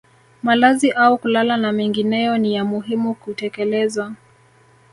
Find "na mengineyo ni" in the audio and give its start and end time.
1.57-2.55